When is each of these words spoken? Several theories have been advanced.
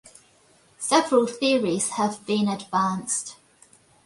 Several 0.79 1.27
theories 1.27 1.89
have 1.89 2.25
been 2.25 2.47
advanced. 2.47 3.35